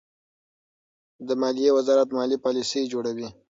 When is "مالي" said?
2.17-2.37